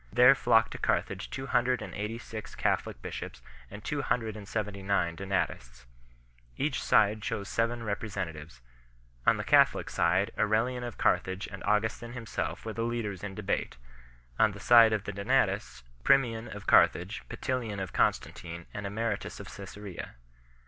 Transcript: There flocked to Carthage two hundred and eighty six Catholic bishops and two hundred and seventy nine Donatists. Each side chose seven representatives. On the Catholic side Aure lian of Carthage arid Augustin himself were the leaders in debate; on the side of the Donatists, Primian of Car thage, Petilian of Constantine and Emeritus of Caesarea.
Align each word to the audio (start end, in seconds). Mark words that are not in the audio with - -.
There 0.11 0.33
flocked 0.33 0.71
to 0.71 0.79
Carthage 0.79 1.29
two 1.29 1.45
hundred 1.45 1.79
and 1.79 1.93
eighty 1.93 2.17
six 2.17 2.55
Catholic 2.55 2.99
bishops 3.03 3.39
and 3.69 3.83
two 3.83 4.01
hundred 4.01 4.35
and 4.35 4.47
seventy 4.47 4.81
nine 4.81 5.13
Donatists. 5.15 5.85
Each 6.57 6.81
side 6.81 7.21
chose 7.21 7.47
seven 7.47 7.83
representatives. 7.83 8.61
On 9.27 9.37
the 9.37 9.43
Catholic 9.43 9.91
side 9.91 10.31
Aure 10.39 10.49
lian 10.65 10.83
of 10.83 10.97
Carthage 10.97 11.47
arid 11.49 11.61
Augustin 11.65 12.13
himself 12.13 12.65
were 12.65 12.73
the 12.73 12.81
leaders 12.81 13.23
in 13.23 13.35
debate; 13.35 13.77
on 14.39 14.53
the 14.53 14.59
side 14.59 14.91
of 14.91 15.03
the 15.03 15.11
Donatists, 15.13 15.83
Primian 16.03 16.47
of 16.47 16.65
Car 16.65 16.87
thage, 16.87 17.21
Petilian 17.29 17.79
of 17.79 17.93
Constantine 17.93 18.65
and 18.73 18.87
Emeritus 18.87 19.39
of 19.39 19.55
Caesarea. 19.55 20.15